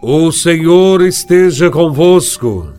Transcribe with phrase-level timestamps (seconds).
[0.00, 2.72] O Senhor esteja convosco,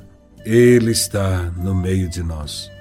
[0.45, 2.71] Ele está no meio de nós.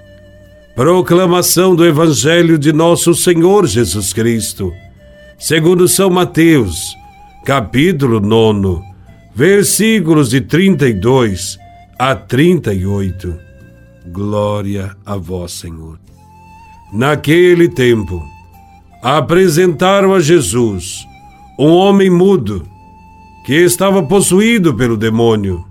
[0.73, 4.71] Proclamação do Evangelho de Nosso Senhor Jesus Cristo,
[5.37, 6.95] segundo São Mateus,
[7.43, 8.81] capítulo 9,
[9.35, 11.59] versículos de 32
[11.99, 13.37] a 38.
[14.07, 15.99] Glória a Vós, Senhor.
[16.93, 18.23] Naquele tempo,
[19.03, 21.05] apresentaram a Jesus
[21.59, 22.65] um homem mudo
[23.49, 25.65] que estava possuído pelo demônio.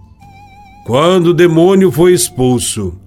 [0.84, 2.98] Quando o demônio foi expulso,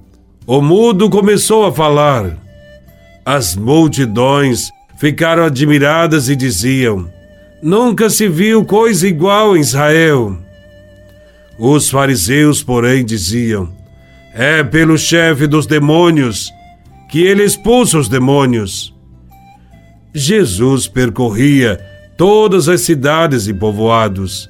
[0.48, 2.38] o mudo começou a falar.
[3.26, 7.06] As multidões ficaram admiradas e diziam:
[7.62, 10.38] Nunca se viu coisa igual em Israel.
[11.60, 13.74] Os fariseus, porém, diziam:
[14.34, 16.50] É pelo chefe dos demônios
[17.10, 18.96] que ele expulsa os demônios.
[20.16, 21.78] Jesus percorria
[22.16, 24.50] todas as cidades e povoados,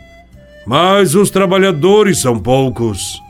[0.65, 3.21] mas os trabalhadores são poucos.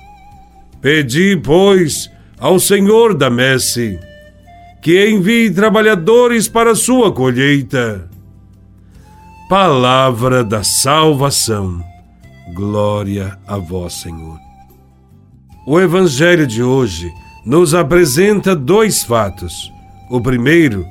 [0.81, 3.99] Pedi, pois, ao Senhor da messe
[4.81, 8.09] que envie trabalhadores para sua colheita.
[9.47, 11.83] Palavra da salvação.
[12.53, 14.39] Glória a vós, Senhor.
[15.67, 17.11] O Evangelho de hoje
[17.45, 19.71] nos apresenta dois fatos.
[20.09, 20.85] O primeiro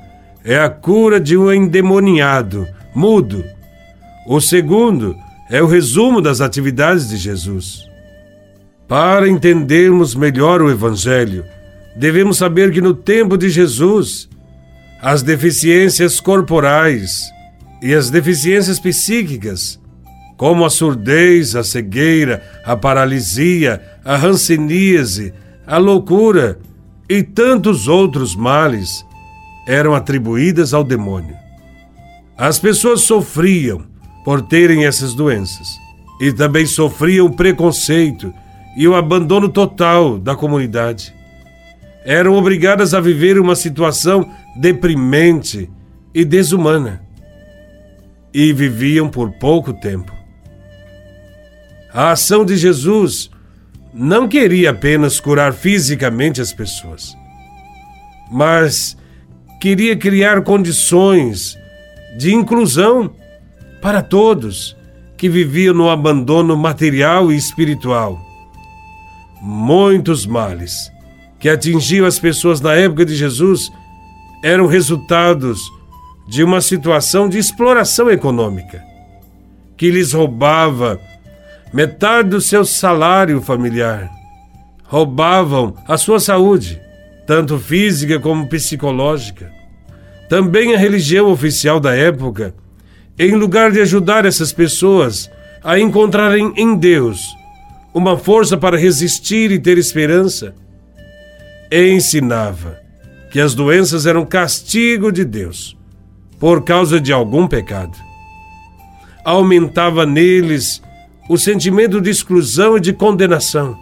[0.44, 3.44] é a cura de um endemoniado, mudo.
[4.28, 5.16] O segundo
[5.50, 7.84] é o resumo das atividades de Jesus.
[8.86, 11.44] Para entendermos melhor o Evangelho,
[11.96, 14.28] devemos saber que no tempo de Jesus,
[15.02, 17.22] as deficiências corporais
[17.82, 19.80] e as deficiências psíquicas,
[20.36, 25.34] como a surdez, a cegueira, a paralisia, a ranceníase,
[25.66, 26.58] a loucura
[27.08, 29.04] e tantos outros males,
[29.66, 31.36] eram atribuídas ao demônio.
[32.38, 33.89] As pessoas sofriam
[34.30, 35.80] por terem essas doenças.
[36.20, 38.32] E também sofriam preconceito
[38.76, 41.12] e o abandono total da comunidade.
[42.04, 45.68] Eram obrigadas a viver uma situação deprimente
[46.14, 47.02] e desumana.
[48.32, 50.12] E viviam por pouco tempo.
[51.92, 53.32] A ação de Jesus
[53.92, 57.16] não queria apenas curar fisicamente as pessoas,
[58.30, 58.96] mas
[59.60, 61.58] queria criar condições
[62.16, 63.18] de inclusão
[63.80, 64.76] para todos
[65.16, 68.18] que viviam no abandono material e espiritual.
[69.40, 70.90] Muitos males
[71.38, 73.70] que atingiam as pessoas na época de Jesus
[74.42, 75.60] eram resultados
[76.28, 78.82] de uma situação de exploração econômica,
[79.76, 81.00] que lhes roubava
[81.72, 84.10] metade do seu salário familiar.
[84.84, 86.80] Roubavam a sua saúde,
[87.26, 89.52] tanto física como psicológica.
[90.28, 92.54] Também a religião oficial da época
[93.22, 95.30] em lugar de ajudar essas pessoas
[95.62, 97.20] a encontrarem em Deus
[97.92, 100.54] uma força para resistir e ter esperança,
[101.70, 102.80] ensinava
[103.30, 105.76] que as doenças eram castigo de Deus
[106.38, 107.92] por causa de algum pecado.
[109.22, 110.80] Aumentava neles
[111.28, 113.76] o sentimento de exclusão e de condenação.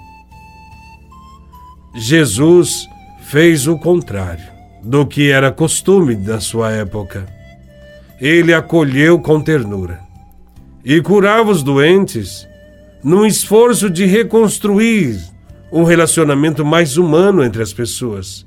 [1.95, 2.89] Jesus
[3.23, 4.49] fez o contrário
[4.83, 7.38] do que era costume da sua época
[8.21, 10.01] ele acolheu com ternura
[10.85, 12.47] e curava os doentes
[13.03, 15.21] num esforço de reconstruir
[15.71, 18.47] um relacionamento mais humano entre as pessoas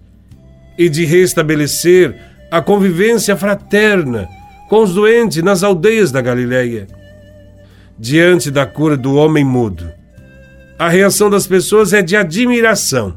[0.78, 2.16] e de restabelecer
[2.50, 4.28] a convivência fraterna
[4.68, 6.88] com os doentes nas aldeias da Galileia.
[7.98, 9.90] Diante da cura do homem mudo,
[10.80, 13.16] a reação das pessoas é de admiração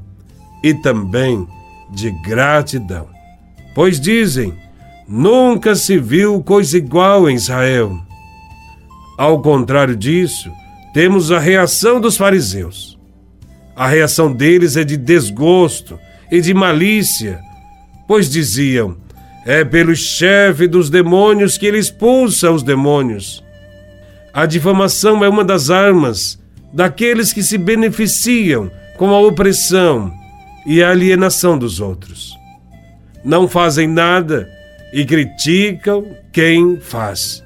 [0.62, 1.48] e também
[1.90, 3.08] de gratidão,
[3.74, 4.52] pois dizem
[5.06, 7.98] Nunca se viu coisa igual em Israel.
[9.18, 10.50] Ao contrário disso,
[10.94, 12.98] temos a reação dos fariseus.
[13.76, 15.98] A reação deles é de desgosto
[16.30, 17.38] e de malícia,
[18.08, 18.96] pois diziam:
[19.44, 23.44] é pelo chefe dos demônios que ele expulsa os demônios.
[24.32, 26.40] A difamação é uma das armas
[26.72, 30.12] daqueles que se beneficiam com a opressão
[30.66, 32.34] e a alienação dos outros.
[33.22, 34.48] Não fazem nada
[34.94, 37.42] e criticam quem faz,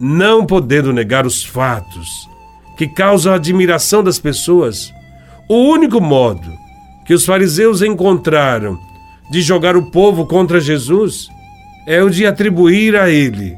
[0.00, 2.28] não podendo negar os fatos
[2.76, 4.92] que causam a admiração das pessoas,
[5.48, 6.52] o único modo
[7.06, 8.76] que os fariseus encontraram
[9.30, 11.28] de jogar o povo contra Jesus
[11.86, 13.56] é o de atribuir a ele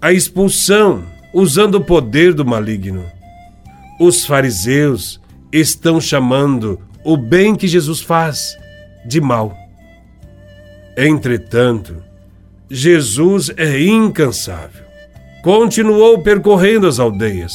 [0.00, 1.02] a expulsão
[1.34, 3.04] usando o poder do maligno.
[3.98, 5.20] Os fariseus
[5.52, 8.56] estão chamando o bem que Jesus faz
[9.04, 9.52] de mal.
[10.96, 12.06] Entretanto,
[12.70, 14.84] Jesus é incansável.
[15.42, 17.52] Continuou percorrendo as aldeias,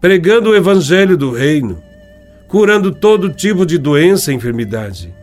[0.00, 1.80] pregando o evangelho do reino,
[2.48, 5.14] curando todo tipo de doença e enfermidade.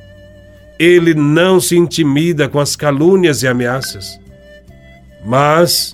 [0.79, 4.19] Ele não se intimida com as calúnias e ameaças.
[5.25, 5.93] Mas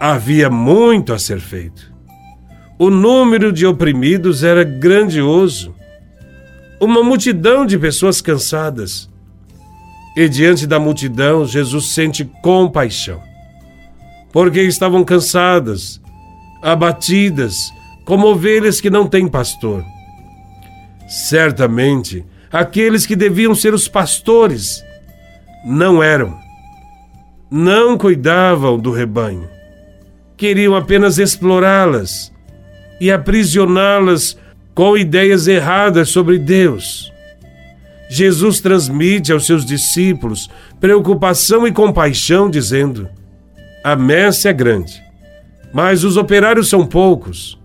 [0.00, 1.92] havia muito a ser feito.
[2.78, 5.74] O número de oprimidos era grandioso.
[6.80, 9.08] Uma multidão de pessoas cansadas.
[10.16, 13.20] E diante da multidão, Jesus sente compaixão.
[14.32, 16.00] Porque estavam cansadas,
[16.62, 17.56] abatidas,
[18.04, 19.84] como ovelhas que não têm pastor.
[21.08, 24.84] Certamente, aqueles que deviam ser os pastores
[25.64, 26.38] não eram.
[27.50, 29.48] Não cuidavam do rebanho.
[30.36, 32.32] Queriam apenas explorá-las
[33.00, 34.36] e aprisioná-las
[34.74, 37.13] com ideias erradas sobre Deus.
[38.14, 40.48] Jesus transmite aos seus discípulos
[40.80, 43.08] preocupação e compaixão, dizendo:
[43.82, 45.02] A messe é grande,
[45.72, 47.58] mas os operários são poucos.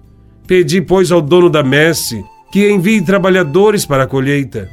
[0.48, 4.68] Pedi, pois, ao dono da messe que envie trabalhadores para a colheita.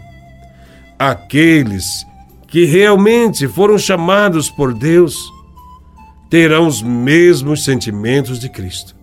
[0.98, 2.06] Aqueles
[2.48, 5.14] que realmente foram chamados por Deus
[6.30, 8.96] terão os mesmos sentimentos de Cristo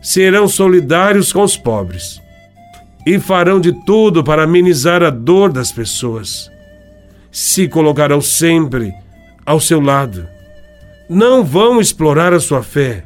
[0.00, 2.20] serão solidários com os pobres
[3.06, 6.50] e farão de tudo para amenizar a dor das pessoas.
[7.30, 8.92] Se colocarão sempre
[9.44, 10.28] ao seu lado.
[11.08, 13.04] Não vão explorar a sua fé,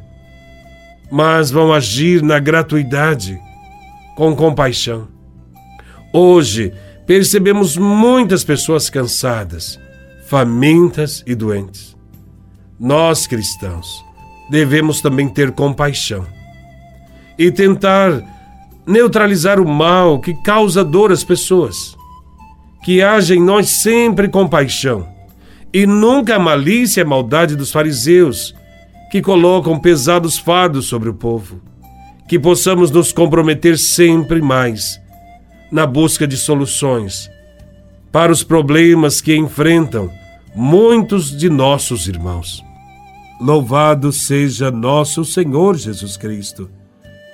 [1.11, 3.39] mas vão agir na gratuidade,
[4.15, 5.07] com compaixão.
[6.13, 6.71] Hoje,
[7.05, 9.79] percebemos muitas pessoas cansadas,
[10.27, 11.95] famintas e doentes.
[12.79, 14.03] Nós, cristãos,
[14.49, 16.25] devemos também ter compaixão
[17.37, 18.21] e tentar
[18.87, 21.95] neutralizar o mal que causa dor às pessoas.
[22.83, 25.07] Que haja em nós sempre compaixão
[25.73, 28.55] e nunca a malícia e a maldade dos fariseus
[29.11, 31.61] que colocam pesados fardos sobre o povo.
[32.29, 35.01] Que possamos nos comprometer sempre mais
[35.71, 37.29] na busca de soluções
[38.11, 40.09] para os problemas que enfrentam
[40.55, 42.63] muitos de nossos irmãos.
[43.41, 46.69] Louvado seja nosso Senhor Jesus Cristo